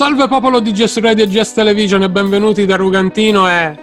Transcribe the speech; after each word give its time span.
Salve 0.00 0.28
popolo 0.28 0.60
di 0.60 0.72
GS 0.72 0.98
Radio 1.00 1.24
e 1.24 1.28
GS 1.28 1.52
Television 1.52 2.02
e 2.02 2.08
benvenuti 2.08 2.64
da 2.64 2.76
Rugantino 2.76 3.46
e 3.46 3.78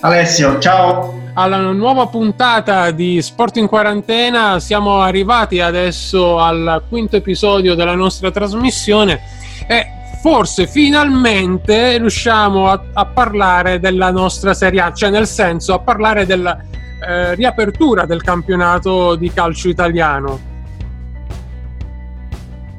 Alessio, 0.00 0.58
ciao! 0.58 1.30
Alla 1.34 1.58
nuova 1.72 2.06
puntata 2.06 2.90
di 2.90 3.20
Sport 3.20 3.58
in 3.58 3.66
Quarantena 3.66 4.60
siamo 4.60 5.02
arrivati 5.02 5.60
adesso 5.60 6.38
al 6.38 6.84
quinto 6.88 7.16
episodio 7.16 7.74
della 7.74 7.94
nostra 7.94 8.30
trasmissione 8.30 9.20
e 9.68 9.86
forse 10.22 10.66
finalmente 10.66 11.98
riusciamo 11.98 12.70
a, 12.70 12.82
a 12.94 13.04
parlare 13.04 13.78
della 13.78 14.10
nostra 14.10 14.54
Serie 14.54 14.80
A, 14.80 14.94
cioè 14.94 15.10
nel 15.10 15.26
senso 15.26 15.74
a 15.74 15.80
parlare 15.80 16.24
della 16.24 16.58
eh, 17.06 17.34
riapertura 17.34 18.06
del 18.06 18.22
campionato 18.22 19.16
di 19.16 19.30
calcio 19.30 19.68
italiano. 19.68 20.56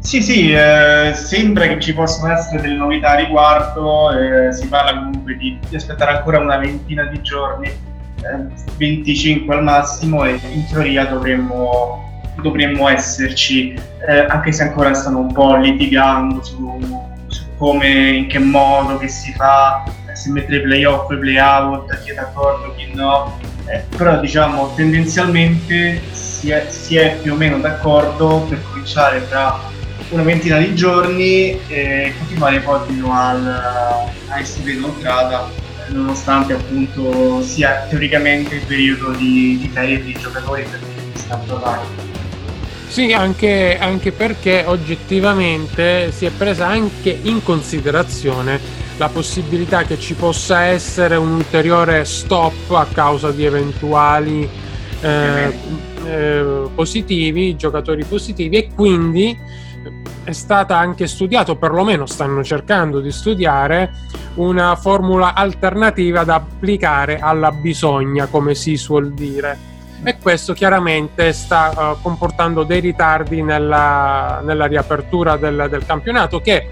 Sì, 0.10 0.23
sì, 0.23 0.52
eh, 0.52 1.12
sembra 1.14 1.68
che 1.68 1.79
ci 1.79 1.93
possano 1.93 2.34
essere 2.34 2.64
delle 2.64 2.74
novità 2.74 3.11
a 3.11 3.15
riguardo, 3.18 4.10
eh, 4.10 4.51
si 4.51 4.68
parla 4.68 4.97
comunque 5.01 5.38
di, 5.38 5.60
di, 5.70 5.75
aspettare 5.75 6.18
ancora 6.18 6.39
una 6.39 6.57
ventina 6.57 7.04
di 7.04 7.21
giorni, 7.21 7.68
eh, 7.68 8.48
25 8.78 9.54
al 9.54 9.61
massimo 9.61 10.25
e 10.25 10.32
in 10.51 10.65
teoria 10.68 11.06
dovremmo, 11.06 12.24
dovremmo 12.42 12.89
esserci, 12.89 13.75
eh, 14.07 14.25
anche 14.28 14.51
se 14.51 14.64
ancora 14.64 14.96
stanno 14.96 15.20
un 15.20 15.32
po' 15.32 15.56
litigando 15.57 16.43
su, 16.43 16.79
su, 17.28 17.43
come, 17.57 18.10
in 18.10 18.26
che 18.26 18.39
modo, 18.39 18.98
che 18.98 19.10
si 19.10 19.32
fa, 19.34 19.84
se 20.14 20.32
mettere 20.32 20.62
playoff, 20.62 21.07
playout, 21.07 22.01
chi 22.01 22.10
è 22.10 22.14
d'accordo, 22.15 22.73
chi 22.76 22.92
no, 22.96 23.37
eh, 23.68 23.84
però 23.96 24.20
diciamo 24.20 24.73
tendenzialmente 24.73 26.01
si 26.14 26.50
è, 26.50 26.65
si 26.68 26.98
è 26.98 27.15
più 27.21 27.34
o 27.34 27.36
meno 27.36 27.60
d'accordo 27.60 28.48
per 28.50 28.60
cominciare 28.71 29.28
tra 29.29 29.78
una 30.10 30.24
ventina 30.24 30.58
di 30.58 30.74
giorni 30.76 31.60
e 31.68 32.14
continuare 32.18 32.59
poi 32.59 32.80
fino 32.88 33.14
al, 33.14 33.46
a 33.48 34.40
essere 34.40 34.72
inoltrata 34.72 35.50
nonostante 35.90 36.54
appunto 36.54 37.42
sia 37.44 37.86
teoricamente 37.90 38.56
il 38.56 38.66
periodo 38.66 39.12
di, 39.12 39.58
di 39.60 39.70
ferie 39.70 39.98
per 39.98 40.08
i 40.08 40.18
giocatori 40.20 40.64
per 40.64 40.80
si 41.14 41.24
sta 41.24 41.36
provando. 41.38 42.08
Sì, 42.88 43.14
anche, 43.14 43.78
anche, 43.80 44.12
perché 44.12 44.64
oggettivamente 44.66 46.12
si 46.12 46.26
è 46.26 46.32
presa 46.32 46.68
anche 46.68 47.18
in 47.22 47.44
considerazione 47.44 48.60
la 48.98 49.10
possibilità 49.10 49.84
che 49.84 50.00
ci 50.00 50.16
possa 50.16 50.64
essere 50.64 51.16
un 51.16 51.32
ulteriore 51.32 52.04
stop 52.04 52.72
a 52.72 52.88
causa 52.92 53.32
di 53.32 53.46
eventuali 53.46 54.48
eh, 55.02 55.54
eh, 56.06 56.68
positivi, 56.73 57.56
giocatori 57.56 58.04
positivi 58.04 58.58
e 58.58 58.70
quindi 58.73 59.38
è 60.23 60.31
stata 60.31 60.78
anche 60.78 61.08
studiata, 61.08 61.52
o 61.52 61.56
perlomeno 61.56 62.06
stanno 62.06 62.44
cercando 62.44 63.00
di 63.00 63.12
studiare, 63.12 63.92
una 64.36 64.76
formula 64.76 65.34
alternativa 65.34 66.23
da 66.23 66.36
applicare 66.36 67.20
alla 67.20 67.52
bisogna, 67.52 68.28
come 68.28 68.56
si 68.56 68.78
suol 68.78 69.14
dire. 69.14 69.67
E 70.03 70.17
questo 70.17 70.53
chiaramente 70.53 71.34
sta 71.34 71.95
uh, 71.98 72.02
comportando 72.02 72.64
dei 72.64 72.80
ritardi 72.80 73.42
nella, 73.42 74.42
nella 74.44 74.66
riapertura 74.66 75.36
del, 75.36 75.67
del 75.70 75.86
campionato 75.86 76.39
che 76.39 76.70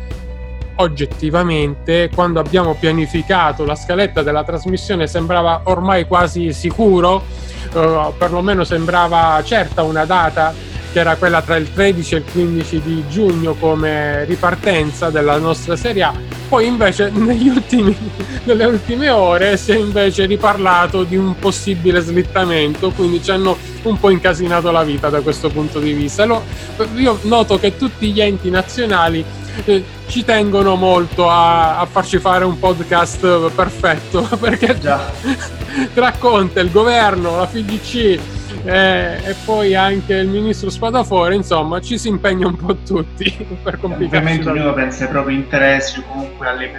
oggettivamente 0.75 2.09
quando 2.13 2.39
abbiamo 2.39 2.75
pianificato 2.75 3.65
la 3.65 3.75
scaletta 3.75 4.21
della 4.21 4.43
trasmissione 4.43 5.07
sembrava 5.07 5.61
ormai 5.63 6.05
quasi 6.05 6.53
sicuro, 6.53 7.23
uh, 7.73 8.13
perlomeno 8.17 8.63
sembrava 8.63 9.41
certa 9.43 9.83
una 9.83 10.05
data 10.05 10.53
che 10.91 10.99
era 10.99 11.15
quella 11.15 11.41
tra 11.41 11.55
il 11.55 11.71
13 11.71 12.15
e 12.15 12.17
il 12.17 12.23
15 12.31 12.81
di 12.81 13.03
giugno 13.09 13.53
come 13.55 14.25
ripartenza 14.25 15.09
della 15.09 15.37
nostra 15.37 15.75
Serie 15.75 16.03
A. 16.03 16.13
Poi 16.47 16.65
invece 16.65 17.11
ultimi, 17.13 17.95
nelle 18.43 18.65
ultime 18.65 19.09
ore 19.09 19.57
si 19.57 19.71
è 19.71 19.77
invece 19.77 20.25
riparlato 20.25 21.03
di 21.03 21.15
un 21.17 21.37
possibile 21.37 21.99
slittamento, 21.99 22.91
quindi 22.91 23.21
ci 23.21 23.31
hanno 23.31 23.57
un 23.83 23.99
po' 23.99 24.09
incasinato 24.09 24.71
la 24.71 24.83
vita 24.83 25.09
da 25.09 25.21
questo 25.21 25.49
punto 25.49 25.79
di 25.79 25.93
vista. 25.93 26.25
Lo, 26.25 26.43
io 26.95 27.19
noto 27.23 27.59
che 27.59 27.77
tutti 27.77 28.11
gli 28.11 28.21
enti 28.21 28.49
nazionali 28.49 29.23
eh, 29.65 29.83
ci 30.07 30.23
tengono 30.23 30.75
molto 30.75 31.29
a, 31.29 31.79
a, 31.79 31.85
farci 31.85 32.19
fare 32.19 32.45
un 32.45 32.57
podcast 32.59 33.49
perfetto 33.51 34.21
perché 34.39 34.77
Già. 34.79 35.11
tra 35.93 36.13
Conte, 36.17 36.61
il 36.61 36.71
governo, 36.71 37.37
la 37.37 37.47
FIGC 37.47 38.36
eh, 38.67 39.29
e 39.29 39.35
poi 39.45 39.75
anche 39.75 40.13
il 40.13 40.27
ministro 40.27 40.69
Spadafore, 40.69 41.35
insomma 41.35 41.79
ci 41.79 41.97
si 41.97 42.09
impegna 42.09 42.47
un 42.47 42.57
po' 42.57 42.75
tutti 42.75 43.31
per 43.63 43.79
complicare. 43.79 44.17
Ovviamente 44.17 44.49
ognuno 44.49 44.73
pensa 44.73 45.05
ai 45.05 45.09
propri 45.09 45.35
interessi 45.35 45.99
o 45.99 46.03
comunque 46.05 46.47
agli 46.47 46.69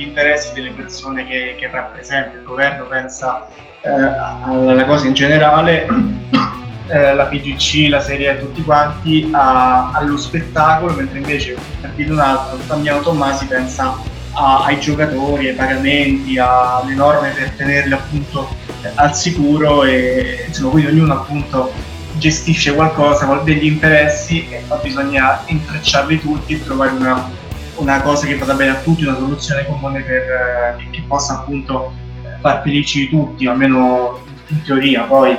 interessi 0.00 0.54
delle 0.54 0.70
persone 0.70 1.26
che, 1.26 1.56
che 1.58 1.68
rappresenta, 1.70 2.36
il 2.36 2.42
governo 2.42 2.86
pensa 2.86 3.48
eh, 3.82 3.90
alla 3.90 4.84
cosa 4.86 5.06
in 5.06 5.12
generale, 5.12 5.86
eh, 6.88 7.14
la 7.14 7.24
PGC, 7.26 7.88
la 7.90 8.00
Serie 8.00 8.38
tutti 8.38 8.62
quanti 8.62 9.28
a, 9.30 9.90
allo 9.92 10.16
spettacolo, 10.16 10.94
mentre 10.94 11.18
invece 11.18 11.56
per 11.82 11.90
dire 11.90 12.12
un 12.12 12.20
altro, 12.20 12.58
Damiano 12.66 13.00
Tommasi 13.00 13.44
pensa 13.44 13.94
a, 14.32 14.64
ai 14.64 14.80
giocatori, 14.80 15.48
ai 15.48 15.54
pagamenti, 15.54 16.38
alle 16.38 16.94
norme 16.94 17.30
per 17.30 17.50
tenerli 17.50 17.92
appunto 17.92 18.59
al 18.94 19.14
sicuro 19.14 19.84
e 19.84 20.44
insomma 20.46 20.70
quindi 20.70 20.90
ognuno 20.90 21.14
appunto 21.14 21.72
gestisce 22.18 22.74
qualcosa, 22.74 23.26
degli 23.44 23.66
interessi 23.66 24.46
e 24.48 24.62
poi 24.66 24.78
bisogna 24.82 25.42
intrecciarli 25.46 26.20
tutti 26.20 26.54
e 26.54 26.62
trovare 26.62 26.90
una, 26.90 27.30
una 27.76 28.02
cosa 28.02 28.26
che 28.26 28.36
vada 28.36 28.54
bene 28.54 28.72
a 28.72 28.80
tutti, 28.80 29.04
una 29.04 29.16
soluzione 29.16 29.64
comune 29.64 30.02
per, 30.02 30.22
eh, 30.22 30.90
che 30.90 31.02
possa 31.06 31.40
appunto 31.40 31.92
far 32.40 32.62
felici 32.62 33.08
tutti, 33.08 33.46
almeno 33.46 34.22
in 34.48 34.62
teoria, 34.62 35.02
poi 35.02 35.36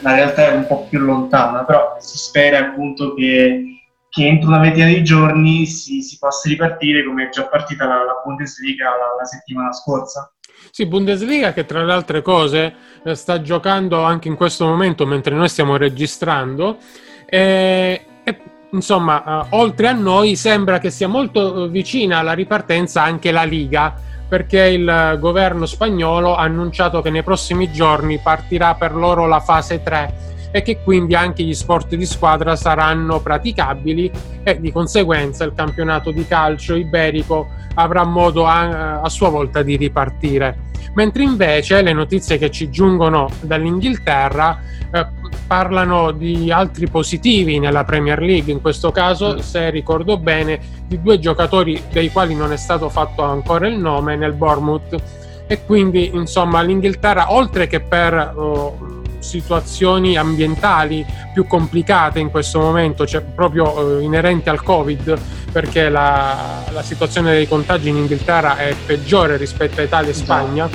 la 0.00 0.14
realtà 0.14 0.52
è 0.52 0.54
un 0.54 0.66
po' 0.66 0.86
più 0.88 1.00
lontana, 1.00 1.64
però 1.64 1.96
si 2.00 2.16
spera 2.18 2.58
appunto 2.58 3.14
che 3.14 3.66
che 4.12 4.26
entro 4.26 4.48
una 4.48 4.58
ventina 4.58 4.88
di 4.88 5.02
giorni 5.02 5.64
si, 5.64 6.02
si, 6.02 6.18
possa 6.18 6.46
ripartire 6.46 7.02
come 7.02 7.24
è 7.24 7.28
già 7.30 7.46
partita 7.46 7.86
la, 7.86 8.04
la 8.04 8.20
Bundesliga 8.22 8.90
la, 8.90 9.16
la, 9.18 9.24
settimana 9.24 9.72
scorsa. 9.72 10.30
Sì, 10.70 10.86
Bundesliga 10.86 11.52
che 11.52 11.66
tra 11.66 11.84
le 11.84 11.92
altre 11.92 12.22
cose 12.22 12.74
eh, 13.04 13.14
sta 13.14 13.42
giocando 13.42 14.02
anche 14.02 14.28
in 14.28 14.36
questo 14.36 14.64
momento 14.64 15.06
mentre 15.06 15.34
noi 15.34 15.48
stiamo 15.48 15.76
registrando. 15.76 16.78
E, 17.26 18.04
e 18.24 18.38
insomma 18.70 19.44
eh, 19.44 19.46
oltre 19.50 19.88
a 19.88 19.92
noi 19.92 20.36
sembra 20.36 20.78
che 20.78 20.90
sia 20.90 21.08
molto 21.08 21.68
vicina 21.68 22.18
alla 22.18 22.32
ripartenza 22.32 23.02
anche 23.02 23.30
la 23.30 23.44
Liga 23.44 23.94
perché 24.28 24.62
il 24.62 25.18
governo 25.20 25.66
spagnolo 25.66 26.36
ha 26.36 26.42
annunciato 26.42 27.02
che 27.02 27.10
nei 27.10 27.22
prossimi 27.22 27.70
giorni 27.70 28.18
partirà 28.18 28.74
per 28.74 28.94
loro 28.94 29.26
la 29.26 29.40
fase 29.40 29.82
3 29.82 30.32
e 30.52 30.62
che 30.62 30.82
quindi 30.84 31.16
anche 31.16 31.42
gli 31.42 31.54
sport 31.54 31.96
di 31.96 32.06
squadra 32.06 32.54
saranno 32.54 33.20
praticabili 33.20 34.10
e 34.44 34.60
di 34.60 34.70
conseguenza 34.70 35.44
il 35.44 35.54
campionato 35.56 36.12
di 36.12 36.24
calcio 36.26 36.76
iberico 36.76 37.48
avrà 37.74 38.04
modo 38.04 38.46
a, 38.46 39.00
a 39.00 39.08
sua 39.08 39.30
volta 39.30 39.62
di 39.62 39.76
ripartire. 39.76 40.70
Mentre 40.94 41.22
invece 41.22 41.80
le 41.80 41.94
notizie 41.94 42.36
che 42.36 42.50
ci 42.50 42.68
giungono 42.68 43.30
dall'Inghilterra 43.40 44.60
eh, 44.92 45.06
parlano 45.46 46.10
di 46.10 46.52
altri 46.52 46.86
positivi 46.86 47.58
nella 47.58 47.84
Premier 47.84 48.20
League, 48.20 48.52
in 48.52 48.60
questo 48.60 48.90
caso, 48.90 49.40
se 49.40 49.70
ricordo 49.70 50.18
bene, 50.18 50.60
di 50.86 51.00
due 51.00 51.18
giocatori 51.18 51.80
dei 51.90 52.10
quali 52.10 52.34
non 52.34 52.52
è 52.52 52.58
stato 52.58 52.90
fatto 52.90 53.22
ancora 53.22 53.66
il 53.68 53.78
nome 53.78 54.16
nel 54.16 54.34
Bournemouth. 54.34 55.02
E 55.46 55.64
quindi 55.64 56.10
insomma 56.14 56.60
l'Inghilterra 56.60 57.32
oltre 57.32 57.66
che 57.66 57.80
per 57.80 58.32
oh, 58.36 59.01
situazioni 59.22 60.16
ambientali 60.16 61.04
più 61.32 61.46
complicate 61.46 62.18
in 62.18 62.30
questo 62.30 62.60
momento, 62.60 63.06
cioè 63.06 63.22
proprio 63.22 63.98
eh, 63.98 64.02
inerenti 64.02 64.48
al 64.48 64.62
Covid, 64.62 65.18
perché 65.50 65.88
la, 65.88 66.64
la, 66.70 66.82
situazione 66.82 67.32
dei 67.32 67.48
contagi 67.48 67.88
in 67.88 67.96
Inghilterra 67.96 68.56
è 68.56 68.74
peggiore 68.86 69.36
rispetto 69.36 69.80
a 69.80 69.84
Italia 69.84 70.10
e 70.10 70.14
Spagna. 70.14 70.68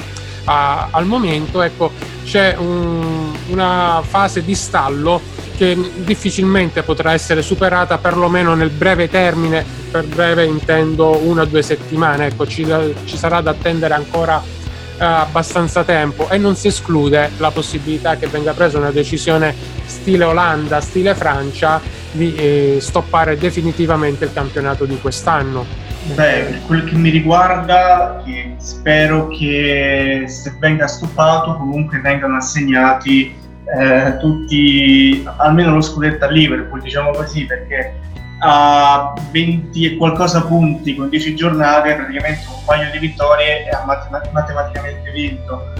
A, 0.45 0.87
al 0.91 1.05
momento 1.05 1.61
ecco, 1.61 1.91
c'è 2.23 2.55
un, 2.57 3.35
una 3.49 4.01
fase 4.03 4.43
di 4.43 4.55
stallo 4.55 5.21
che 5.57 5.75
difficilmente 6.03 6.83
potrà 6.83 7.13
essere 7.13 7.41
superata 7.41 7.97
perlomeno 7.97 8.53
nel 8.53 8.69
breve 8.69 9.09
termine, 9.09 9.65
per 9.89 10.05
breve 10.05 10.45
intendo 10.45 11.17
una 11.17 11.41
o 11.41 11.45
due 11.45 11.63
settimane, 11.63 12.27
ecco, 12.27 12.45
ci, 12.45 12.65
ci 13.05 13.17
sarà 13.17 13.41
da 13.41 13.51
attendere 13.51 13.95
ancora 13.95 14.41
abbastanza 14.97 15.83
tempo 15.83 16.29
e 16.29 16.37
non 16.37 16.55
si 16.55 16.67
esclude 16.67 17.31
la 17.37 17.51
possibilità 17.51 18.15
che 18.15 18.27
venga 18.27 18.53
presa 18.53 18.77
una 18.77 18.91
decisione 18.91 19.53
stile 19.85 20.23
Olanda, 20.23 20.81
stile 20.81 21.15
Francia 21.15 21.79
di 22.11 22.35
eh, 22.35 22.77
stoppare 22.79 23.37
definitivamente 23.37 24.25
il 24.25 24.33
campionato 24.33 24.85
di 24.85 24.99
quest'anno. 24.99 25.65
Beh, 26.15 26.45
per 26.49 26.61
quel 26.65 26.83
che 26.85 26.95
mi 26.95 27.09
riguarda, 27.09 28.21
che 28.25 28.55
spero 28.57 29.27
che 29.27 30.23
se 30.27 30.55
venga 30.59 30.87
stoppato 30.87 31.57
comunque 31.57 31.99
vengano 31.99 32.37
assegnati 32.37 33.35
eh, 33.77 34.17
tutti, 34.17 35.27
almeno 35.37 35.73
lo 35.73 35.81
scudetto 35.81 36.25
a 36.25 36.29
Liverpool, 36.29 36.81
diciamo 36.81 37.11
così, 37.11 37.45
perché 37.45 37.99
a 38.39 39.13
20 39.31 39.85
e 39.85 39.97
qualcosa 39.97 40.43
punti 40.43 40.95
con 40.95 41.09
10 41.09 41.35
giornate, 41.35 41.95
praticamente 41.95 42.45
un 42.47 42.63
paio 42.65 42.91
di 42.91 42.99
vittorie 42.99 43.65
e 43.65 43.69
ha 43.69 43.83
matematicamente 43.85 45.11
vinto. 45.11 45.73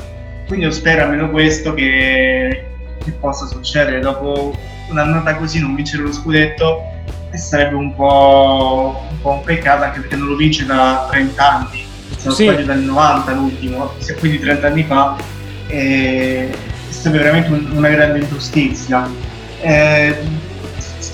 Quindi 0.48 0.66
io 0.66 0.72
spero 0.72 1.04
almeno 1.04 1.30
questo 1.30 1.74
che, 1.74 2.66
che 3.04 3.12
possa 3.12 3.46
succedere. 3.46 4.00
Dopo 4.00 4.56
un'annata 4.90 5.36
così 5.36 5.60
non 5.60 5.76
vincere 5.76 6.04
lo 6.04 6.14
scudetto 6.14 6.96
sarebbe 7.38 7.76
un 7.76 7.94
po', 7.96 9.06
un 9.10 9.22
po' 9.22 9.32
un 9.32 9.44
peccato 9.44 9.84
anche 9.84 10.00
perché 10.00 10.16
non 10.16 10.28
lo 10.28 10.36
vince 10.36 10.66
da 10.66 11.08
30 11.10 11.52
anni, 11.52 11.86
se 12.16 12.28
non 12.28 12.36
sì. 12.36 12.44
sbaglio 12.44 12.66
dal 12.66 12.80
90 12.80 13.32
l'ultimo, 13.34 13.94
quindi 14.20 14.40
30 14.40 14.68
anni 14.68 14.84
fa. 14.84 15.16
è 15.68 16.50
stata 16.90 17.18
veramente 17.18 17.52
un, 17.52 17.70
una 17.76 17.90
grande 17.90 18.20
ingiustizia. 18.20 19.10
Eh, 19.62 20.18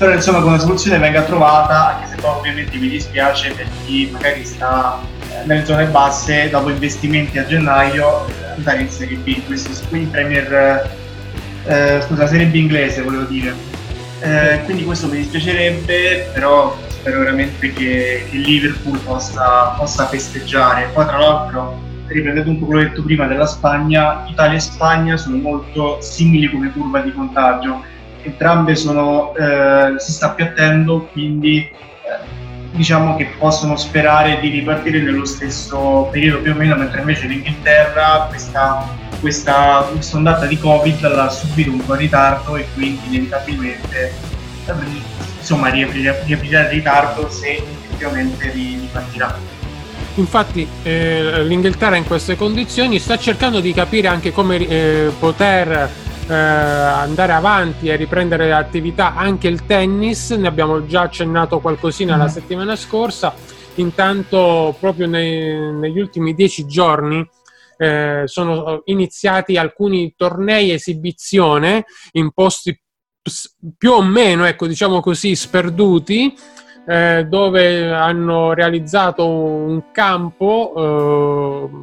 spero 0.03 0.15
insomma 0.15 0.39
che 0.39 0.47
una 0.47 0.59
soluzione 0.59 0.97
venga 0.97 1.21
trovata, 1.21 1.95
anche 1.95 2.09
se 2.09 2.15
poi 2.19 2.38
ovviamente 2.38 2.75
mi 2.77 2.89
dispiace 2.89 3.53
per 3.53 3.67
chi 3.85 4.09
magari 4.11 4.44
sta 4.44 5.00
eh, 5.29 5.45
nelle 5.45 5.63
zone 5.63 5.85
basse 5.85 6.50
dopo 6.50 6.69
investimenti 6.69 7.38
a 7.39 7.45
gennaio 7.45 8.25
andare 8.57 8.81
in 8.81 8.89
Serie 8.89 9.15
B, 9.15 9.45
questo 9.45 9.71
in 9.95 10.09
Premier, 10.09 10.89
eh, 11.63 12.03
scusa, 12.05 12.27
Serie 12.27 12.47
B 12.47 12.55
inglese 12.55 13.01
volevo 13.01 13.23
dire. 13.23 13.55
Eh, 14.19 14.61
quindi 14.65 14.83
questo 14.83 15.07
mi 15.07 15.17
dispiacerebbe, 15.17 16.31
però 16.33 16.77
spero 16.89 17.19
veramente 17.19 17.71
che, 17.71 18.25
che 18.29 18.38
Liverpool 18.38 19.00
possa, 19.00 19.73
possa 19.77 20.05
festeggiare. 20.07 20.89
Poi 20.91 21.05
tra 21.05 21.17
l'altro, 21.17 21.81
riprendendo 22.07 22.50
un 22.50 22.59
po' 22.59 22.65
quello 22.65 22.81
detto 22.81 23.03
prima 23.03 23.25
della 23.25 23.47
Spagna, 23.47 24.25
Italia 24.27 24.57
e 24.57 24.61
Spagna 24.61 25.15
sono 25.15 25.38
molto 25.38 26.01
simili 26.01 26.50
come 26.50 26.71
curva 26.71 27.00
di 27.00 27.13
contagio 27.13 27.91
entrambe 28.24 28.75
sono, 28.75 29.34
eh, 29.36 29.94
si 29.98 30.12
sta 30.12 30.28
appiattendo, 30.28 31.10
quindi 31.12 31.70
eh, 31.70 32.42
diciamo 32.72 33.16
che 33.16 33.34
possono 33.38 33.75
sperare 33.75 34.40
di 34.40 34.50
ripartire 34.50 35.00
nello 35.00 35.25
stesso 35.25 36.10
periodo 36.12 36.42
più 36.42 36.52
o 36.52 36.56
meno, 36.56 36.75
mentre 36.75 37.00
invece 37.00 37.28
l'Inghilterra 37.28 38.25
questa, 38.30 38.88
questa, 39.20 39.88
questa 39.92 40.18
ondata 40.18 40.46
di 40.46 40.58
Covid 40.58 41.02
l'ha 41.14 41.30
subito 41.30 41.72
un 41.72 41.86
po' 41.86 41.94
in 41.94 42.00
ritardo 42.00 42.56
e 42.56 42.66
quindi 42.74 43.02
inevitabilmente 43.08 44.31
insomma 45.38 45.70
riaprirà, 45.70 46.16
il 46.25 46.70
ritardo 46.70 47.30
se 47.30 47.56
effettivamente 47.56 48.50
ripartirà. 48.50 49.38
Infatti 50.16 50.68
eh, 50.84 51.44
l'Inghilterra 51.44 51.96
in 51.96 52.06
queste 52.06 52.36
condizioni 52.36 53.00
sta 53.00 53.18
cercando 53.18 53.60
di 53.60 53.74
capire 53.74 54.08
anche 54.08 54.31
come 54.31 54.58
eh, 54.58 55.12
poter 55.18 55.90
eh, 56.28 56.34
andare 56.34 57.34
avanti 57.34 57.90
e 57.90 57.96
riprendere 57.96 58.50
l'attività 58.50 59.16
anche 59.16 59.48
il 59.48 59.66
tennis, 59.66 60.31
ne 60.31 60.48
abbiamo 60.48 60.86
già 60.86 61.02
accennato 61.02 61.60
qualcosina 61.60 62.16
la 62.16 62.25
mm. 62.25 62.28
settimana 62.28 62.75
scorsa, 62.75 63.34
intanto 63.75 64.75
proprio 64.80 65.08
nei, 65.08 65.74
negli 65.74 66.00
ultimi 66.00 66.34
dieci 66.34 66.66
giorni 66.66 67.28
eh, 67.78 68.24
sono 68.25 68.81
iniziati 68.86 69.58
alcuni 69.58 70.14
tornei 70.16 70.72
esibizione 70.72 71.86
in 72.14 72.31
posti 72.31 72.80
più 73.78 73.92
o 73.92 74.02
meno, 74.02 74.46
ecco, 74.46 74.68
diciamo 74.68 75.00
così, 75.00 75.36
sperduti, 75.36 76.34
eh, 76.86 77.25
dove 77.28 77.92
hanno 77.92 78.54
realizzato 78.54 79.28
un 79.28 79.92
campo 79.92 80.74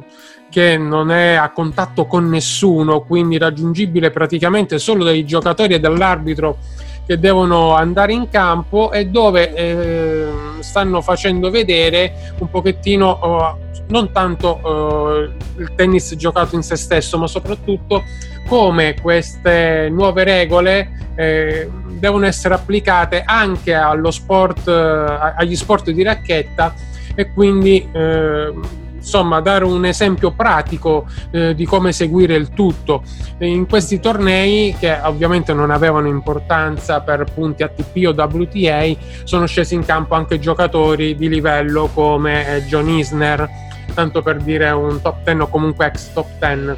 che 0.51 0.77
non 0.77 1.11
è 1.11 1.33
a 1.33 1.49
contatto 1.51 2.05
con 2.05 2.27
nessuno, 2.27 3.01
quindi 3.01 3.37
raggiungibile 3.37 4.11
praticamente 4.11 4.77
solo 4.77 5.05
dai 5.05 5.25
giocatori 5.25 5.73
e 5.73 5.79
dall'arbitro 5.79 6.57
che 7.05 7.17
devono 7.17 7.73
andare 7.73 8.13
in 8.13 8.29
campo 8.29 8.91
e 8.91 9.07
dove 9.07 9.53
eh, 9.53 10.27
stanno 10.59 11.01
facendo 11.01 11.49
vedere 11.49 12.33
un 12.39 12.49
pochettino 12.49 13.57
eh, 13.57 13.83
non 13.87 14.11
tanto 14.11 14.59
eh, 14.63 15.31
il 15.61 15.73
tennis 15.75 16.15
giocato 16.15 16.55
in 16.55 16.63
se 16.63 16.75
stesso, 16.75 17.17
ma 17.17 17.27
soprattutto 17.27 18.03
come 18.47 18.95
queste 19.01 19.89
nuove 19.89 20.23
regole 20.25 21.09
eh, 21.15 21.69
devono 21.87 22.25
essere 22.25 22.55
applicate 22.55 23.23
anche 23.25 23.73
allo 23.73 24.11
sport, 24.11 24.67
eh, 24.67 25.33
agli 25.37 25.55
sport 25.55 25.91
di 25.91 26.03
racchetta 26.03 26.73
e 27.15 27.31
quindi 27.31 27.87
eh, 27.91 28.53
insomma 29.01 29.41
dare 29.41 29.65
un 29.65 29.83
esempio 29.83 30.31
pratico 30.31 31.05
eh, 31.31 31.55
di 31.55 31.65
come 31.65 31.91
seguire 31.91 32.35
il 32.35 32.49
tutto. 32.49 33.03
In 33.39 33.67
questi 33.67 33.99
tornei, 33.99 34.75
che 34.79 34.97
ovviamente 35.03 35.53
non 35.53 35.71
avevano 35.71 36.07
importanza 36.07 37.01
per 37.01 37.25
punti 37.33 37.63
ATP 37.63 38.05
o 38.07 38.11
WTA, 38.11 38.93
sono 39.23 39.47
scesi 39.47 39.73
in 39.73 39.83
campo 39.83 40.13
anche 40.15 40.39
giocatori 40.39 41.15
di 41.15 41.27
livello 41.27 41.89
come 41.93 42.55
eh, 42.55 42.63
John 42.65 42.87
Isner, 42.87 43.49
tanto 43.93 44.21
per 44.21 44.37
dire 44.37 44.69
un 44.69 45.01
top 45.01 45.23
10 45.23 45.41
o 45.41 45.47
comunque 45.47 45.87
ex 45.87 46.13
top 46.13 46.27
10. 46.39 46.77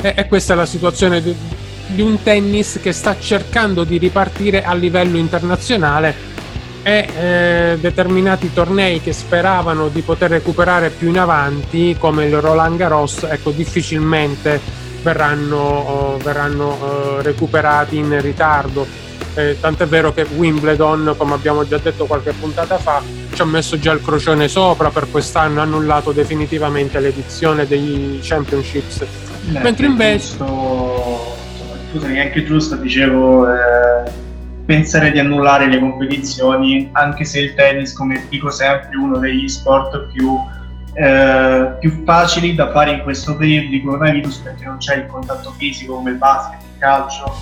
E, 0.00 0.14
e 0.16 0.26
questa 0.26 0.54
è 0.54 0.56
la 0.56 0.66
situazione 0.66 1.22
di, 1.22 1.36
di 1.88 2.00
un 2.00 2.22
tennis 2.22 2.80
che 2.82 2.92
sta 2.92 3.16
cercando 3.18 3.84
di 3.84 3.98
ripartire 3.98 4.64
a 4.64 4.72
livello 4.72 5.18
internazionale 5.18 6.33
e 6.86 7.08
eh, 7.16 7.78
determinati 7.80 8.52
tornei 8.52 9.00
che 9.00 9.14
speravano 9.14 9.88
di 9.88 10.02
poter 10.02 10.30
recuperare 10.30 10.90
più 10.90 11.08
in 11.08 11.18
avanti, 11.18 11.96
come 11.98 12.26
il 12.26 12.40
Roland 12.40 12.76
Garros, 12.76 13.22
ecco, 13.22 13.50
difficilmente 13.52 14.60
verranno, 15.02 15.56
oh, 15.56 16.16
verranno 16.18 16.64
oh, 16.66 17.20
recuperati 17.22 17.96
in 17.96 18.20
ritardo. 18.20 18.86
Eh, 19.34 19.56
tant'è 19.58 19.86
vero 19.86 20.12
che 20.12 20.26
Wimbledon, 20.36 21.14
come 21.16 21.32
abbiamo 21.32 21.66
già 21.66 21.78
detto 21.78 22.04
qualche 22.04 22.32
puntata 22.32 22.76
fa, 22.76 23.02
ci 23.32 23.40
ha 23.40 23.46
messo 23.46 23.78
già 23.78 23.90
il 23.92 24.02
crocione 24.02 24.46
sopra 24.46 24.90
per 24.90 25.10
quest'anno, 25.10 25.60
ha 25.60 25.62
annullato 25.62 26.12
definitivamente 26.12 27.00
l'edizione 27.00 27.66
dei 27.66 28.20
Championships. 28.22 29.04
Beh, 29.46 29.60
Mentre 29.60 29.86
invece... 29.86 30.36
Giusto, 30.36 31.36
scusami, 31.92 32.20
anche 32.20 32.44
giusto, 32.44 32.76
dicevo... 32.76 33.46
Pensare 34.66 35.10
di 35.10 35.18
annullare 35.18 35.66
le 35.66 35.78
competizioni, 35.78 36.88
anche 36.92 37.24
se 37.24 37.40
il 37.40 37.54
tennis, 37.54 37.92
come 37.92 38.24
dico 38.30 38.50
sempre, 38.50 38.90
è 38.90 38.96
uno 38.96 39.18
degli 39.18 39.46
sport 39.46 40.06
più, 40.12 40.38
eh, 40.94 41.72
più 41.78 42.02
facili 42.04 42.54
da 42.54 42.70
fare 42.72 42.92
in 42.92 43.02
questo 43.02 43.36
periodo 43.36 43.68
di 43.68 43.82
coronavirus 43.82 44.38
perché 44.38 44.64
non 44.64 44.78
c'è 44.78 44.96
il 44.96 45.06
contatto 45.06 45.52
fisico 45.58 45.96
come 45.96 46.12
il 46.12 46.16
basket, 46.16 46.60
il 46.62 46.78
calcio 46.78 47.36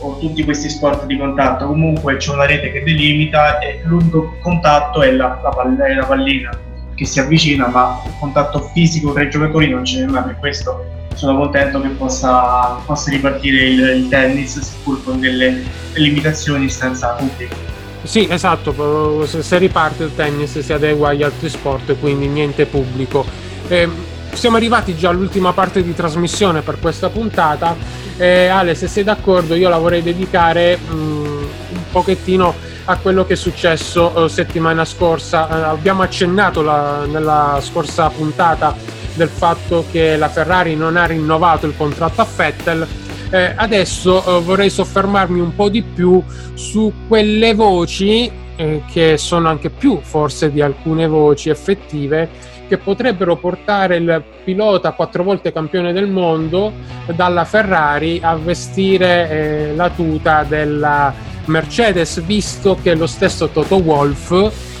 o 0.00 0.18
tutti 0.18 0.44
questi 0.44 0.68
sport 0.68 1.06
di 1.06 1.18
contatto. 1.18 1.66
Comunque 1.66 2.16
c'è 2.16 2.32
una 2.32 2.46
rete 2.46 2.70
che 2.70 2.84
delimita 2.84 3.58
e 3.58 3.80
l'unico 3.84 4.36
contatto 4.40 5.02
è 5.02 5.10
la, 5.10 5.40
la, 5.42 5.84
è 5.84 5.94
la 5.94 6.04
pallina 6.04 6.50
che 6.94 7.04
si 7.04 7.20
avvicina, 7.20 7.68
ma 7.68 8.02
il 8.04 8.12
contatto 8.18 8.60
fisico 8.72 9.12
tra 9.12 9.22
i 9.22 9.30
giocatori 9.30 9.68
non 9.68 9.84
ce 9.84 10.00
n'è 10.00 10.10
mai, 10.10 10.24
per 10.24 10.36
questo 10.38 10.97
sono 11.18 11.36
contento 11.36 11.80
che 11.80 11.88
possa, 11.88 12.78
possa 12.86 13.10
ripartire 13.10 13.64
il, 13.64 13.80
il, 13.80 14.08
tennis, 14.08 14.60
seppur 14.60 15.02
con 15.02 15.18
delle 15.18 15.64
limitazioni 15.94 16.70
senza 16.70 17.08
pubblico. 17.08 17.56
Sì, 18.04 18.28
esatto, 18.30 19.26
se 19.26 19.58
riparte 19.58 20.04
il 20.04 20.14
tennis 20.14 20.60
si 20.60 20.72
adegua 20.72 21.08
agli 21.08 21.24
altri 21.24 21.48
sport, 21.48 21.98
quindi 21.98 22.28
niente 22.28 22.66
pubblico. 22.66 23.26
Eh, 23.66 23.88
siamo 24.32 24.56
arrivati 24.56 24.96
già 24.96 25.08
all'ultima 25.08 25.52
parte 25.52 25.82
di 25.82 25.92
trasmissione 25.92 26.60
per 26.60 26.78
questa 26.78 27.08
puntata. 27.08 27.74
Eh, 28.16 28.46
Ale, 28.46 28.76
se 28.76 28.86
sei 28.86 29.02
d'accordo, 29.02 29.56
io 29.56 29.68
la 29.68 29.78
vorrei 29.78 30.02
dedicare 30.02 30.76
mh, 30.76 30.94
mm, 30.94 31.42
un 31.72 31.82
pochettino 31.90 32.54
a 32.84 32.96
quello 32.96 33.26
che 33.26 33.32
è 33.32 33.36
successo 33.36 34.24
eh, 34.24 34.28
settimana 34.28 34.84
scorsa. 34.84 35.48
Eh, 35.48 35.68
abbiamo 35.68 36.02
accennato 36.02 36.62
la, 36.62 37.06
nella 37.06 37.58
scorsa 37.60 38.08
puntata 38.08 38.97
del 39.18 39.28
fatto 39.28 39.84
che 39.90 40.16
la 40.16 40.28
Ferrari 40.28 40.74
non 40.74 40.96
ha 40.96 41.04
rinnovato 41.04 41.66
il 41.66 41.74
contratto 41.76 42.22
a 42.22 42.26
Vettel. 42.34 42.86
Eh, 43.30 43.52
adesso 43.54 44.38
eh, 44.38 44.40
vorrei 44.40 44.70
soffermarmi 44.70 45.38
un 45.38 45.54
po' 45.54 45.68
di 45.68 45.82
più 45.82 46.22
su 46.54 46.90
quelle 47.06 47.52
voci 47.52 48.30
eh, 48.56 48.82
che 48.90 49.18
sono 49.18 49.48
anche 49.48 49.68
più 49.68 50.00
forse 50.00 50.50
di 50.50 50.62
alcune 50.62 51.06
voci 51.06 51.50
effettive 51.50 52.56
che 52.66 52.78
potrebbero 52.78 53.36
portare 53.36 53.96
il 53.96 54.22
pilota 54.44 54.92
quattro 54.92 55.24
volte 55.24 55.52
campione 55.52 55.92
del 55.92 56.08
mondo 56.08 56.72
dalla 57.14 57.44
Ferrari 57.44 58.20
a 58.22 58.34
vestire 58.36 59.30
eh, 59.30 59.74
la 59.74 59.90
tuta 59.90 60.44
della 60.44 61.12
Mercedes, 61.46 62.22
visto 62.24 62.78
che 62.80 62.94
lo 62.94 63.06
stesso 63.06 63.48
Toto 63.48 63.76
Wolff, 63.76 64.30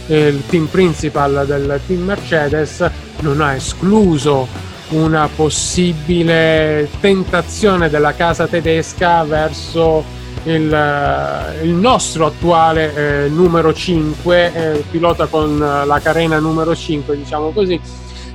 eh, 0.06 0.28
il 0.28 0.46
team 0.46 0.66
principal 0.66 1.44
del 1.46 1.80
team 1.86 2.02
Mercedes, 2.02 2.88
non 3.20 3.40
ha 3.40 3.54
escluso 3.54 4.46
una 4.90 5.28
possibile 5.34 6.88
tentazione 7.00 7.90
della 7.90 8.14
casa 8.14 8.46
tedesca 8.46 9.22
verso 9.24 10.02
il, 10.44 10.72
eh, 10.72 11.64
il 11.64 11.72
nostro 11.72 12.26
attuale 12.26 13.24
eh, 13.24 13.28
numero 13.28 13.72
5, 13.72 14.52
eh, 14.54 14.84
pilota 14.90 15.26
con 15.26 15.58
la 15.58 16.00
carena 16.02 16.38
numero 16.38 16.74
5, 16.74 17.16
diciamo 17.16 17.50
così, 17.50 17.78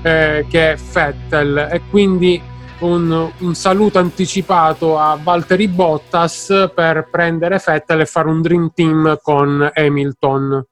eh, 0.02 0.46
che 0.50 0.74
è 0.74 0.76
Vettel. 0.76 1.70
E 1.72 1.82
quindi 1.90 2.42
un, 2.80 3.32
un, 3.38 3.56
saluto 3.56 4.00
anticipato 4.00 5.00
a 5.00 5.18
Valtteri 5.22 5.68
Bottas 5.68 6.72
per 6.76 7.08
prendere 7.10 7.62
Vettel 7.66 8.02
e 8.02 8.06
fare 8.06 8.28
un 8.28 8.42
dream 8.42 8.72
team 8.74 9.18
con 9.22 9.70
Hamilton. 9.74 10.66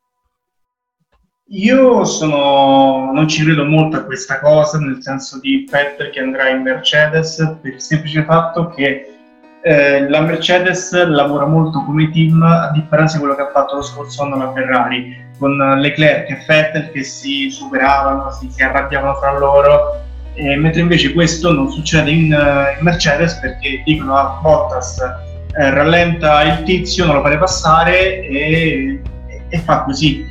Io 1.53 2.05
sono, 2.05 3.12
non 3.12 3.27
ci 3.27 3.43
credo 3.43 3.65
molto 3.65 3.98
a 3.98 4.03
questa 4.03 4.39
cosa, 4.39 4.77
nel 4.79 5.00
senso 5.01 5.38
di 5.41 5.67
Vettel 5.70 6.10
che 6.10 6.22
andrà 6.22 6.48
in 6.48 6.62
Mercedes, 6.62 7.58
per 7.62 7.74
il 7.74 7.81
semplice 7.81 8.24
fatto 8.24 8.70
che 8.70 9.17
eh, 9.62 10.10
la 10.10 10.22
Mercedes 10.22 10.93
lavora 11.08 11.46
molto 11.46 11.84
come 11.84 12.10
team, 12.10 12.41
a 12.41 12.72
differenza 12.74 13.15
di 13.15 13.20
quello 13.20 13.36
che 13.36 13.41
ha 13.41 13.51
fatto 13.51 13.75
lo 13.75 13.81
scorso 13.81 14.24
anno 14.24 14.38
la 14.38 14.53
Ferrari, 14.53 15.13
con 15.38 15.58
Leclerc 15.58 16.29
e 16.29 16.41
Vettel 16.48 16.89
che 16.91 17.03
si 17.03 17.50
superavano, 17.51 18.31
si, 18.31 18.50
si 18.50 18.63
arrabbiavano 18.63 19.15
fra 19.15 19.38
loro, 19.38 20.01
eh, 20.36 20.55
mentre 20.55 20.79
invece 20.79 21.12
questo 21.12 21.51
non 21.51 21.70
succede 21.70 22.12
in, 22.12 22.31
uh, 22.31 22.79
in 22.79 22.86
Mercedes 22.86 23.34
perché 23.39 23.81
dicono 23.84 24.15
a 24.15 24.39
Bottas 24.41 25.01
eh, 25.01 25.70
rallenta 25.70 26.43
il 26.43 26.63
tizio, 26.63 27.05
non 27.05 27.15
lo 27.15 27.22
fate 27.22 27.38
passare 27.38 28.22
e, 28.22 29.01
e, 29.27 29.41
e 29.50 29.58
fa 29.60 29.84
così 29.84 30.31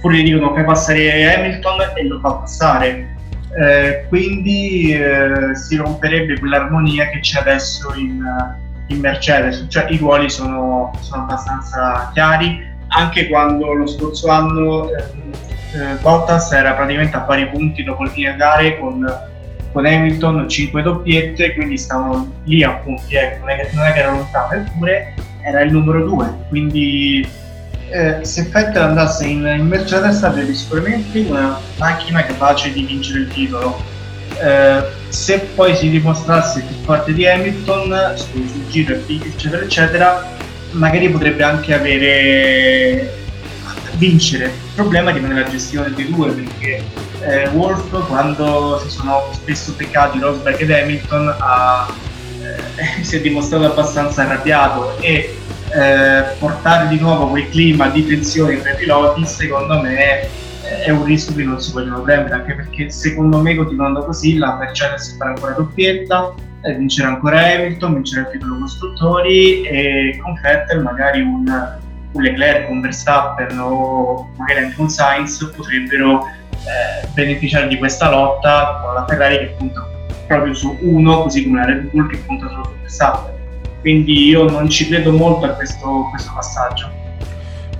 oppure 0.00 0.16
gli 0.16 0.32
dicono 0.32 0.54
fai 0.54 0.64
passare 0.64 1.34
Hamilton 1.34 1.80
e 1.94 2.04
lo 2.06 2.18
fa 2.20 2.32
passare. 2.32 3.16
Eh, 3.60 4.06
quindi 4.08 4.94
eh, 4.94 5.54
si 5.54 5.76
romperebbe 5.76 6.38
quell'armonia 6.38 7.08
che 7.08 7.20
c'è 7.20 7.40
adesso 7.40 7.92
in, 7.94 8.24
in 8.86 8.98
Mercedes, 9.00 9.66
cioè 9.68 9.86
i 9.90 9.98
ruoli 9.98 10.30
sono, 10.30 10.92
sono, 11.00 11.22
abbastanza 11.22 12.10
chiari, 12.14 12.64
anche 12.88 13.28
quando 13.28 13.72
lo 13.72 13.86
scorso 13.86 14.28
anno 14.28 14.88
eh, 14.88 15.02
eh 15.74 15.94
Bottas 16.00 16.52
era 16.52 16.74
praticamente 16.74 17.16
a 17.16 17.20
pari 17.20 17.48
punti 17.48 17.82
dopo 17.82 18.04
il 18.04 18.10
fine 18.10 18.36
gare 18.36 18.78
con, 18.78 19.04
con 19.72 19.84
Hamilton 19.84 20.48
5 20.48 20.82
doppiette, 20.82 21.52
quindi 21.54 21.76
stavano 21.76 22.32
lì 22.44 22.62
a 22.62 22.70
punti, 22.76 23.16
ecco, 23.16 23.40
non, 23.40 23.50
è 23.50 23.56
che, 23.56 23.70
non 23.74 23.84
è 23.84 23.92
che 23.92 23.98
era 23.98 24.12
lontano, 24.12 24.52
eppure 24.52 25.14
era 25.42 25.60
il 25.62 25.72
numero 25.72 26.04
2, 26.04 26.34
quindi 26.48 27.28
eh, 27.90 28.24
se 28.24 28.48
Vettel 28.50 28.82
andasse 28.82 29.26
in, 29.26 29.46
in 29.46 29.66
Mercedes 29.66 30.22
avrebbe 30.22 30.54
sicuramente 30.54 31.18
una 31.20 31.58
macchina 31.76 32.24
capace 32.24 32.72
di 32.72 32.82
vincere 32.82 33.20
il 33.20 33.28
titolo. 33.28 33.82
Eh, 34.42 34.82
se 35.08 35.40
poi 35.54 35.74
si 35.76 35.90
dimostrasse 35.90 36.62
più 36.62 36.76
forte 36.84 37.12
di 37.12 37.26
Hamilton 37.26 38.12
sul, 38.14 38.48
sul 38.48 38.68
giro 38.68 38.94
eccetera 38.94 39.62
eccetera 39.62 40.36
magari 40.70 41.08
potrebbe 41.10 41.42
anche 41.42 41.74
avere 41.74 43.18
vincere 43.96 44.44
il 44.44 44.52
problema 44.74 45.10
rimane 45.10 45.34
la 45.34 45.48
gestione 45.48 45.92
dei 45.92 46.08
due 46.08 46.30
perché 46.30 46.82
eh, 47.22 47.48
Wolf 47.48 48.06
quando 48.06 48.80
si 48.82 48.88
sono 48.88 49.28
spesso 49.32 49.74
peccati 49.74 50.20
Rosberg 50.20 50.60
ed 50.60 50.70
Hamilton 50.70 51.34
ha, 51.38 51.92
eh, 52.40 53.02
si 53.02 53.16
è 53.16 53.20
dimostrato 53.20 53.66
abbastanza 53.66 54.22
arrabbiato 54.22 54.96
e 55.00 55.39
eh, 55.72 56.36
portare 56.38 56.88
di 56.88 56.98
nuovo 56.98 57.28
quel 57.28 57.48
clima 57.48 57.88
di 57.88 58.04
tensione 58.06 58.60
tra 58.60 58.72
i 58.72 58.76
piloti, 58.76 59.24
secondo 59.24 59.80
me 59.80 60.22
eh, 60.22 60.82
è 60.84 60.90
un 60.90 61.04
rischio 61.04 61.34
che 61.34 61.44
non 61.44 61.60
si 61.60 61.72
vogliono 61.72 62.00
prendere, 62.02 62.34
anche 62.34 62.54
perché 62.54 62.90
secondo 62.90 63.40
me 63.40 63.54
continuando 63.54 64.04
così 64.04 64.36
la 64.36 64.56
Mercedes 64.56 65.16
farà 65.16 65.30
ancora 65.30 65.52
doppietta, 65.52 66.34
eh, 66.62 66.74
vincerà 66.74 67.08
ancora 67.08 67.40
Hamilton, 67.40 67.94
vincerà 67.94 68.22
il 68.22 68.32
titolo 68.32 68.58
costruttori 68.58 69.62
e 69.62 70.18
con 70.20 70.38
Vettel 70.42 70.82
magari 70.82 71.20
un, 71.20 71.46
un 72.12 72.22
Leclerc, 72.22 72.68
un 72.68 72.80
Verstappen 72.80 73.58
o 73.58 74.30
magari 74.36 74.64
anche 74.64 74.80
un 74.80 74.90
Sainz 74.90 75.52
potrebbero 75.56 76.24
eh, 76.24 77.06
beneficiare 77.14 77.68
di 77.68 77.78
questa 77.78 78.10
lotta 78.10 78.80
con 78.84 78.94
la 78.94 79.06
Ferrari 79.06 79.38
che 79.38 79.54
punta 79.56 79.88
proprio 80.26 80.54
su 80.54 80.76
uno, 80.80 81.22
così 81.22 81.44
come 81.44 81.58
la 81.58 81.66
Red 81.66 81.90
Bull 81.90 82.08
che 82.08 82.18
punta 82.18 82.48
solo 82.48 82.64
su 82.64 82.70
Verstappen 82.80 83.39
quindi 83.80 84.28
io 84.28 84.48
non 84.48 84.68
ci 84.68 84.86
credo 84.86 85.12
molto 85.12 85.46
a 85.46 85.50
questo, 85.50 86.08
questo 86.10 86.32
passaggio. 86.34 86.98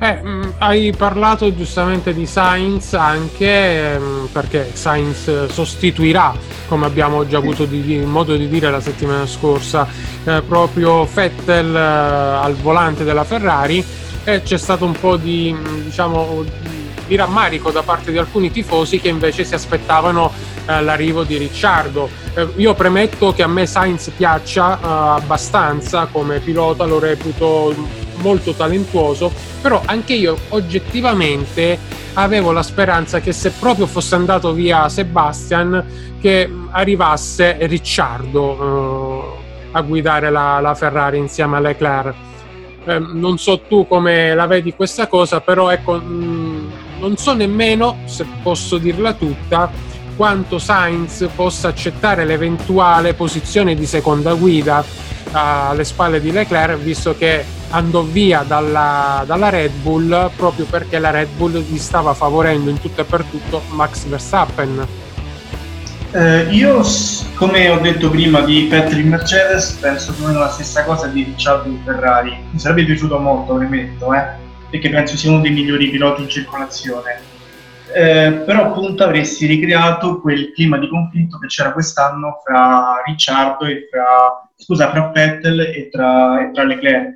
Eh, 0.02 0.18
mm, 0.22 0.42
hai 0.58 0.94
parlato 0.96 1.54
giustamente 1.54 2.14
di 2.14 2.24
Sainz 2.24 2.94
anche 2.94 3.98
mm, 3.98 4.24
perché 4.32 4.70
Sainz 4.72 5.48
sostituirà, 5.48 6.34
come 6.68 6.86
abbiamo 6.86 7.26
già 7.26 7.36
avuto 7.36 7.66
di, 7.66 7.98
modo 7.98 8.34
di 8.34 8.48
dire 8.48 8.70
la 8.70 8.80
settimana 8.80 9.26
scorsa, 9.26 9.86
eh, 10.24 10.40
proprio 10.40 11.04
Vettel 11.04 11.76
eh, 11.76 11.78
al 11.78 12.54
volante 12.54 13.04
della 13.04 13.24
Ferrari 13.24 13.84
e 14.24 14.42
c'è 14.42 14.56
stato 14.56 14.86
un 14.86 14.92
po' 14.98 15.18
di, 15.18 15.54
mm, 15.54 15.80
diciamo, 15.82 16.44
di 17.06 17.16
rammarico 17.16 17.70
da 17.70 17.82
parte 17.82 18.10
di 18.10 18.16
alcuni 18.16 18.50
tifosi 18.50 19.00
che 19.00 19.08
invece 19.08 19.44
si 19.44 19.52
aspettavano 19.52 20.32
l'arrivo 20.66 21.24
di 21.24 21.36
Ricciardo. 21.36 22.08
Eh, 22.34 22.48
io 22.56 22.74
premetto 22.74 23.32
che 23.32 23.42
a 23.42 23.48
me 23.48 23.66
Sainz 23.66 24.10
piaccia 24.16 24.76
eh, 24.76 24.86
abbastanza 25.20 26.06
come 26.06 26.40
pilota, 26.40 26.84
lo 26.84 26.98
reputo 26.98 27.74
molto 28.20 28.52
talentuoso, 28.52 29.32
però 29.60 29.82
anche 29.84 30.14
io 30.14 30.36
oggettivamente 30.48 31.78
avevo 32.14 32.52
la 32.52 32.62
speranza 32.62 33.20
che 33.20 33.32
se 33.32 33.50
proprio 33.50 33.86
fosse 33.86 34.14
andato 34.14 34.52
via 34.52 34.88
Sebastian 34.88 35.84
che 36.20 36.50
arrivasse 36.70 37.56
Ricciardo 37.66 39.38
eh, 39.38 39.68
a 39.72 39.80
guidare 39.82 40.30
la, 40.30 40.60
la, 40.60 40.74
Ferrari 40.74 41.18
insieme 41.18 41.56
a 41.56 41.60
Leclerc. 41.60 42.14
Eh, 42.84 42.98
non 42.98 43.38
so 43.38 43.60
tu 43.60 43.86
come 43.86 44.34
la 44.34 44.46
vedi 44.46 44.74
questa 44.74 45.06
cosa, 45.06 45.40
però 45.40 45.70
ecco, 45.70 45.94
mh, 45.94 46.72
non 46.98 47.16
so 47.16 47.34
nemmeno, 47.34 47.98
se 48.04 48.26
posso 48.42 48.78
dirla 48.78 49.14
tutta, 49.14 49.70
quanto 50.20 50.58
Sainz 50.58 51.30
possa 51.34 51.68
accettare 51.68 52.26
l'eventuale 52.26 53.14
posizione 53.14 53.74
di 53.74 53.86
seconda 53.86 54.34
guida 54.34 54.84
alle 55.32 55.82
spalle 55.82 56.20
di 56.20 56.30
Leclerc, 56.30 56.76
visto 56.76 57.16
che 57.16 57.42
andò 57.70 58.02
via 58.02 58.44
dalla, 58.46 59.22
dalla, 59.24 59.48
Red 59.48 59.72
Bull 59.80 60.30
proprio 60.36 60.66
perché 60.66 60.98
la 60.98 61.08
Red 61.08 61.28
Bull 61.38 61.64
gli 61.66 61.78
stava 61.78 62.12
favorendo 62.12 62.68
in 62.68 62.78
tutto 62.78 63.00
e 63.00 63.04
per 63.04 63.24
tutto 63.30 63.62
Max 63.70 64.04
Verstappen. 64.04 64.86
Eh, 66.12 66.48
io, 66.50 66.84
come 67.36 67.70
ho 67.70 67.78
detto 67.78 68.10
prima 68.10 68.42
di 68.42 68.66
Patrick 68.68 69.08
Mercedes, 69.08 69.78
penso 69.80 70.12
più 70.12 70.24
o 70.24 70.26
meno 70.26 70.40
la 70.40 70.50
stessa 70.50 70.84
cosa 70.84 71.06
di 71.06 71.22
Ricciardo 71.22 71.74
Ferrari. 71.82 72.36
Mi 72.50 72.58
sarebbe 72.58 72.84
piaciuto 72.84 73.18
molto, 73.18 73.54
premetto, 73.54 74.12
eh? 74.12 74.22
perché 74.68 74.90
penso 74.90 75.16
sia 75.16 75.30
uno 75.30 75.40
dei 75.40 75.50
migliori 75.50 75.88
piloti 75.88 76.20
in 76.20 76.28
circolazione. 76.28 77.38
Eh, 77.92 78.42
però 78.44 78.66
appunto 78.66 79.02
avresti 79.02 79.46
ricreato 79.46 80.20
quel 80.20 80.52
clima 80.52 80.78
di 80.78 80.88
conflitto 80.88 81.38
che 81.38 81.48
c'era 81.48 81.72
quest'anno 81.72 82.40
fra 82.44 83.02
Ricciardo 83.04 83.64
e 83.64 83.88
fra, 83.90 84.48
scusa, 84.56 84.90
fra 84.90 85.10
Vettel 85.12 85.60
e 85.60 85.88
tra, 85.90 86.40
e 86.40 86.50
tra 86.52 86.64
Leclerc. 86.64 87.14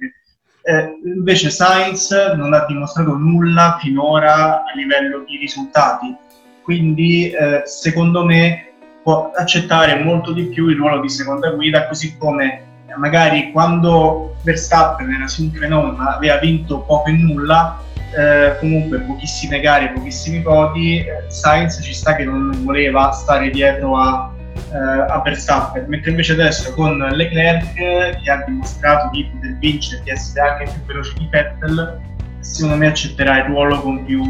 Eh, 0.66 0.98
invece 1.04 1.50
Sainz 1.50 2.10
non 2.36 2.54
ha 2.54 2.64
dimostrato 2.66 3.16
nulla 3.16 3.76
finora 3.80 4.64
a 4.64 4.72
livello 4.74 5.22
di 5.26 5.36
risultati, 5.36 6.16
quindi 6.62 7.30
eh, 7.30 7.62
secondo 7.66 8.24
me 8.24 8.72
può 9.02 9.30
accettare 9.34 10.02
molto 10.02 10.32
di 10.32 10.44
più 10.44 10.68
il 10.68 10.76
ruolo 10.76 11.00
di 11.00 11.10
seconda 11.10 11.50
guida, 11.50 11.86
così 11.86 12.16
come 12.16 12.62
magari 12.96 13.50
quando 13.52 14.36
Verstappen 14.42 15.10
era 15.10 15.28
su 15.28 15.42
un 15.42 15.50
fenomeno 15.50 16.08
aveva 16.08 16.38
vinto 16.38 16.80
poco 16.80 17.10
e 17.10 17.12
nulla, 17.12 17.78
eh, 18.16 18.56
comunque 18.58 19.00
pochissime 19.00 19.60
gare, 19.60 19.90
pochissimi 19.90 20.40
voti, 20.40 20.98
eh, 20.98 21.24
Sainz 21.28 21.80
ci 21.82 21.92
sta 21.92 22.14
che 22.14 22.24
non 22.24 22.62
voleva 22.64 23.10
stare 23.10 23.50
dietro 23.50 23.96
a, 23.96 24.32
eh, 24.72 24.76
a 24.76 25.20
Verstappen, 25.24 25.84
mentre 25.88 26.10
invece 26.10 26.32
adesso 26.32 26.72
con 26.74 26.96
Leclerc 26.98 27.74
che 27.74 28.30
ha 28.30 28.44
dimostrato 28.46 29.10
di 29.10 29.28
poter 29.32 29.56
vincere, 29.58 30.02
di 30.04 30.10
essere 30.10 30.48
anche 30.48 30.64
più 30.64 30.84
veloce 30.86 31.12
di 31.18 31.28
Vettel, 31.30 32.00
secondo 32.40 32.76
me 32.76 32.86
accetterà 32.86 33.38
il 33.38 33.44
ruolo 33.44 33.80
con 33.80 34.04
più, 34.04 34.22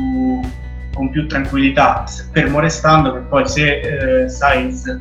con 0.94 1.10
più 1.10 1.26
tranquillità, 1.26 2.04
fermo 2.32 2.60
restando 2.60 3.12
che 3.12 3.20
poi 3.20 3.46
se 3.46 4.22
eh, 4.22 4.28
Sainz 4.28 4.96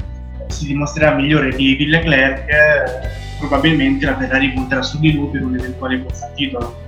si 0.47 0.67
dimostrerà 0.67 1.15
migliore 1.15 1.49
di, 1.55 1.75
di 1.75 1.87
Leclerc 1.87 2.49
eh, 2.49 3.21
probabilmente 3.39 4.05
la 4.05 4.17
Ferrari 4.17 4.51
punterà 4.51 4.81
su 4.81 4.99
di 4.99 5.13
lui 5.13 5.29
per 5.29 5.43
un 5.43 5.55
eventuale 5.55 5.99
posto 5.99 6.29
titolo. 6.35 6.82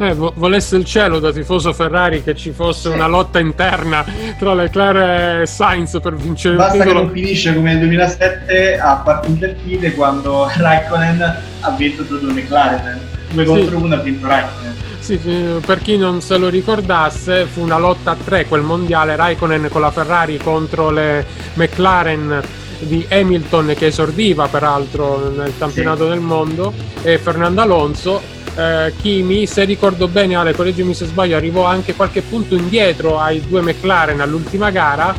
Eh, 0.00 0.14
volesse 0.14 0.76
il 0.76 0.86
cielo 0.86 1.18
da 1.18 1.30
tifoso 1.30 1.74
Ferrari 1.74 2.22
che 2.22 2.34
ci 2.34 2.52
fosse 2.52 2.88
sì. 2.88 2.94
una 2.94 3.06
lotta 3.06 3.38
interna 3.38 4.02
tra 4.38 4.54
Leclerc 4.54 5.42
e 5.42 5.46
Sainz 5.46 5.98
per 6.00 6.14
vincere 6.14 6.56
Basta 6.56 6.76
il 6.76 6.80
titolo. 6.80 7.00
Basta 7.02 7.12
che 7.12 7.16
non 7.18 7.24
finisce 7.26 7.54
come 7.54 7.72
nel 7.72 7.80
2007 7.80 8.78
a 8.78 8.94
parte 8.96 9.28
invertite 9.28 9.94
quando 9.94 10.50
Raikkonen 10.56 11.36
ha 11.60 11.70
vinto 11.72 12.02
due 12.04 12.32
McLaren. 12.32 12.98
Due 13.28 13.44
sì. 13.44 13.50
contro 13.50 13.76
uno 13.76 13.94
ha 13.94 13.98
vinto 13.98 14.26
Raikkonen. 14.26 14.74
Sì, 15.00 15.18
per 15.66 15.80
chi 15.80 15.98
non 15.98 16.22
se 16.22 16.38
lo 16.38 16.48
ricordasse, 16.48 17.44
fu 17.44 17.60
una 17.60 17.76
lotta 17.76 18.12
a 18.12 18.16
tre 18.16 18.46
quel 18.46 18.62
mondiale 18.62 19.16
Raikkonen 19.16 19.68
con 19.68 19.82
la 19.82 19.90
Ferrari 19.90 20.38
contro 20.38 20.88
le 20.88 21.26
McLaren 21.54 22.42
di 22.80 23.06
Hamilton 23.08 23.74
che 23.76 23.86
esordiva 23.86 24.48
peraltro 24.48 25.30
nel 25.30 25.52
campionato 25.58 26.04
sì. 26.04 26.10
del 26.10 26.20
mondo 26.20 26.72
e 27.02 27.18
Fernando 27.18 27.60
Alonso 27.60 28.20
eh, 28.56 28.92
Kimi 29.00 29.46
se 29.46 29.64
ricordo 29.64 30.08
bene 30.08 30.34
Ale 30.34 30.54
correggimi 30.54 30.94
se 30.94 31.06
sbaglio 31.06 31.36
arrivò 31.36 31.64
anche 31.64 31.94
qualche 31.94 32.22
punto 32.22 32.54
indietro 32.54 33.18
ai 33.18 33.40
due 33.46 33.60
McLaren 33.60 34.20
all'ultima 34.20 34.70
gara 34.70 35.14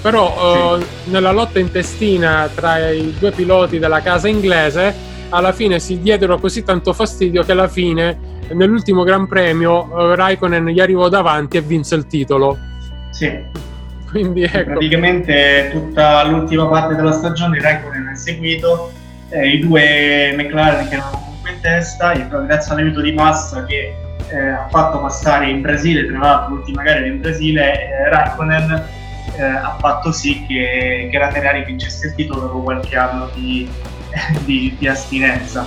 però 0.00 0.78
sì. 0.78 0.82
uh, 0.82 1.10
nella 1.10 1.32
lotta 1.32 1.58
intestina 1.58 2.48
tra 2.54 2.90
i 2.90 3.14
due 3.18 3.30
piloti 3.32 3.78
della 3.78 4.00
casa 4.00 4.28
inglese 4.28 5.08
alla 5.30 5.52
fine 5.52 5.78
si 5.78 6.00
diedero 6.00 6.38
così 6.38 6.62
tanto 6.62 6.92
fastidio 6.92 7.42
che 7.42 7.52
alla 7.52 7.68
fine 7.68 8.38
nell'ultimo 8.52 9.04
Gran 9.04 9.26
Premio 9.26 9.88
uh, 9.90 10.14
Raikkonen 10.14 10.66
gli 10.68 10.80
arrivò 10.80 11.08
davanti 11.08 11.56
e 11.56 11.60
vinse 11.60 11.94
il 11.94 12.06
titolo. 12.06 12.58
Sì. 13.10 13.59
Quindi 14.10 14.42
ecco. 14.42 14.70
Praticamente 14.70 15.68
tutta 15.72 16.24
l'ultima 16.24 16.66
parte 16.66 16.96
della 16.96 17.12
stagione 17.12 17.60
Raikkonen 17.60 18.08
ha 18.08 18.14
seguito, 18.14 18.92
eh, 19.28 19.48
i 19.48 19.58
due 19.60 20.34
McLaren 20.36 20.88
che 20.88 20.94
erano 20.96 21.10
comunque 21.10 21.50
in 21.52 21.60
testa, 21.60 22.12
grazie 22.12 22.72
all'aiuto 22.72 23.00
di 23.00 23.12
Massa 23.12 23.64
che 23.64 23.94
eh, 24.28 24.48
ha 24.48 24.66
fatto 24.68 25.00
passare 25.00 25.48
in 25.48 25.60
Brasile, 25.60 26.06
tra 26.06 26.18
l'altro 26.18 26.56
l'ultima 26.56 26.82
gara 26.82 27.06
in 27.06 27.20
Brasile, 27.20 27.88
eh, 27.88 28.08
Raikkonen 28.08 28.84
eh, 29.36 29.42
ha 29.42 29.76
fatto 29.78 30.10
sì 30.12 30.44
che, 30.46 31.08
che 31.10 31.18
la 31.18 31.30
Ferrari 31.30 31.64
vincesse 31.64 32.08
il 32.08 32.14
titolo 32.14 32.40
dopo 32.40 32.62
qualche 32.62 32.96
anno 32.96 33.30
di, 33.34 33.68
di, 34.44 34.74
di 34.76 34.88
astinenza. 34.88 35.64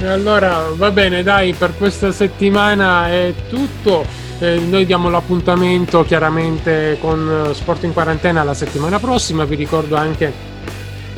E 0.00 0.06
allora 0.06 0.64
va 0.74 0.90
bene, 0.90 1.22
dai, 1.22 1.52
per 1.52 1.76
questa 1.76 2.10
settimana 2.10 3.08
è 3.08 3.32
tutto. 3.48 4.21
Eh, 4.42 4.58
noi 4.58 4.84
diamo 4.84 5.08
l'appuntamento 5.08 6.02
chiaramente 6.02 6.98
con 7.00 7.46
eh, 7.50 7.54
Sport 7.54 7.84
in 7.84 7.92
Quarantena 7.92 8.42
la 8.42 8.54
settimana 8.54 8.98
prossima. 8.98 9.44
Vi 9.44 9.54
ricordo 9.54 9.94
anche 9.94 10.32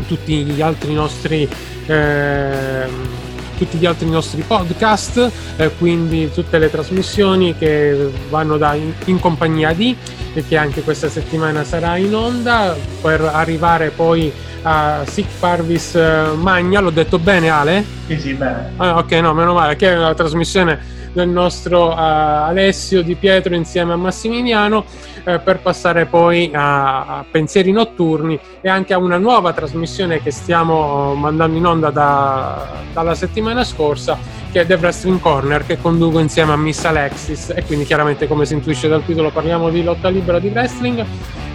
tutti 0.06 0.44
gli 0.44 0.60
altri 0.60 0.92
nostri. 0.92 1.48
Eh, 1.86 3.22
tutti 3.56 3.78
gli 3.78 3.86
altri 3.86 4.10
nostri 4.10 4.42
podcast, 4.42 5.30
eh, 5.56 5.70
quindi 5.78 6.28
tutte 6.32 6.58
le 6.58 6.68
trasmissioni 6.68 7.56
che 7.56 8.10
vanno 8.28 8.56
da 8.56 8.74
in, 8.74 8.92
in 9.04 9.20
compagnia 9.20 9.72
di 9.72 9.96
e 10.34 10.44
che 10.44 10.56
anche 10.56 10.82
questa 10.82 11.08
settimana 11.08 11.62
sarà 11.62 11.96
in 11.96 12.12
onda 12.12 12.76
per 13.00 13.20
arrivare 13.22 13.90
poi 13.90 14.30
a 14.62 15.04
Sic 15.06 15.28
Parvis 15.38 15.94
eh, 15.94 16.30
Magna, 16.34 16.80
l'ho 16.80 16.90
detto 16.90 17.20
bene 17.20 17.48
Ale? 17.48 17.84
Sì, 18.08 18.18
sì, 18.18 18.34
bene. 18.34 18.72
Ah, 18.76 18.98
ok, 18.98 19.12
no, 19.12 19.32
meno 19.34 19.54
male, 19.54 19.76
che 19.76 19.92
è 19.92 19.94
la 19.94 20.14
trasmissione 20.14 20.94
del 21.14 21.28
nostro 21.28 21.90
uh, 21.90 21.94
Alessio 21.96 23.02
Di 23.02 23.14
Pietro 23.14 23.54
insieme 23.54 23.92
a 23.92 23.96
Massimiliano 23.96 24.84
uh, 25.24 25.40
per 25.42 25.60
passare 25.60 26.04
poi 26.06 26.50
a, 26.52 27.18
a, 27.18 27.24
Pensieri 27.30 27.70
Notturni 27.70 28.38
e 28.60 28.68
anche 28.68 28.92
a 28.92 28.98
una 28.98 29.16
nuova 29.16 29.52
trasmissione 29.52 30.20
che 30.20 30.32
stiamo 30.32 31.14
mandando 31.14 31.56
in 31.56 31.64
onda 31.64 31.90
da, 31.90 32.66
dalla 32.92 33.14
settimana 33.14 33.64
scorsa 33.64 34.18
che 34.54 34.60
è 34.60 34.66
The 34.66 34.74
Wrestling 34.74 35.18
Corner 35.18 35.66
che 35.66 35.78
conduco 35.80 36.20
insieme 36.20 36.52
a 36.52 36.56
Miss 36.56 36.84
Alexis. 36.84 37.52
E 37.56 37.64
quindi 37.64 37.84
chiaramente 37.84 38.28
come 38.28 38.46
si 38.46 38.54
intuisce 38.54 38.86
dal 38.86 39.04
titolo 39.04 39.30
parliamo 39.30 39.68
di 39.68 39.82
lotta 39.82 40.08
libera 40.08 40.38
di 40.38 40.46
wrestling. 40.46 41.04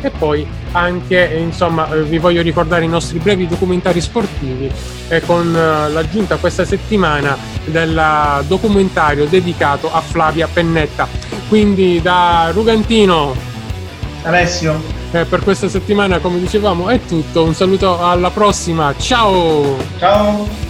E 0.02 0.10
poi 0.10 0.46
anche 0.74 1.38
insomma 1.40 1.90
eh, 1.94 2.04
vi 2.04 2.18
voglio 2.18 2.42
ricordare 2.42 2.84
i 2.84 2.90
nostri 2.90 3.20
brevi 3.20 3.48
documentari 3.48 4.02
sportivi. 4.02 4.70
Eh, 5.08 5.22
con 5.22 5.48
eh, 5.48 5.90
l'aggiunta 5.90 6.36
questa 6.36 6.66
settimana 6.66 7.38
del 7.70 8.44
documentario 8.48 9.26
dedicato 9.26 9.92
a 9.92 10.02
Flavia 10.02 10.48
Pennetta. 10.52 11.08
Quindi 11.48 12.02
da 12.02 12.50
Rugantino. 12.54 13.36
Alessio. 14.24 14.98
Eh, 15.12 15.26
per 15.26 15.42
questa 15.42 15.68
settimana 15.68 16.20
come 16.20 16.40
dicevamo 16.40 16.90
è 16.90 17.00
tutto. 17.06 17.44
Un 17.44 17.54
saluto 17.54 18.04
alla 18.04 18.30
prossima. 18.30 18.94
Ciao! 18.98 19.78
Ciao 19.98 20.69